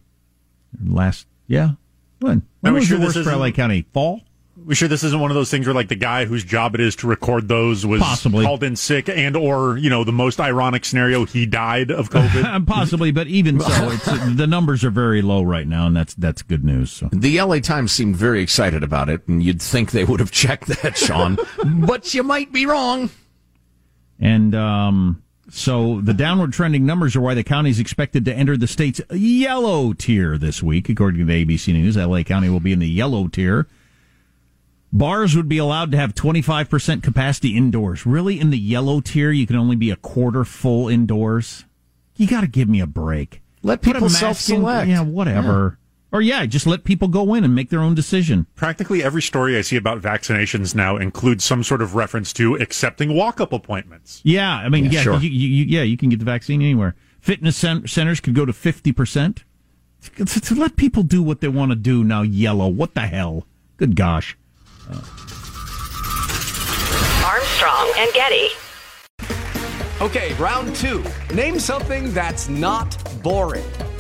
[0.85, 1.27] last.
[1.49, 1.73] Yeah,
[2.21, 3.53] when when Are we was sure the this worst for isn't- L.A.
[3.53, 3.87] County?
[3.93, 4.23] Fall.
[4.65, 6.81] We sure this isn't one of those things where like the guy whose job it
[6.81, 8.43] is to record those was Possibly.
[8.45, 12.67] called in sick and or you know the most ironic scenario he died of COVID.
[12.67, 16.41] Possibly, but even so, it's, the numbers are very low right now, and that's that's
[16.41, 16.91] good news.
[16.91, 17.11] So.
[17.13, 20.69] The LA Times seemed very excited about it, and you'd think they would have checked
[20.83, 21.37] that, Sean.
[21.87, 23.11] but you might be wrong.
[24.19, 28.57] And um, so the downward trending numbers are why the county is expected to enter
[28.57, 31.97] the state's yellow tier this week, according to the ABC News.
[31.97, 33.67] LA County will be in the yellow tier.
[34.93, 38.07] Bars would be allowed to have 25% capacity indoors.
[38.07, 41.65] Really, in the yellow tier, you can only be a quarter full indoors?
[42.17, 43.43] You got to give me a break.
[43.63, 44.89] Let people self-select.
[44.89, 45.79] Yeah, whatever.
[46.13, 48.47] Or yeah, just let people go in and make their own decision.
[48.55, 53.15] Practically every story I see about vaccinations now includes some sort of reference to accepting
[53.15, 54.21] walk-up appointments.
[54.25, 55.19] Yeah, I mean, Yeah, yeah, sure.
[55.19, 56.95] you, you, you- yeah, you can get the vaccine anywhere.
[57.21, 59.45] Fitness cen- centers could go to fifty percent.
[60.17, 62.23] To, to let people do what they want to do now.
[62.23, 63.45] Yellow, what the hell?
[63.77, 64.37] Good gosh.
[64.89, 65.01] Uh.
[67.27, 68.49] Armstrong and Getty.
[70.01, 71.03] Okay, round two.
[71.35, 73.65] Name something that's not boring.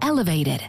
[0.00, 0.62] elevated.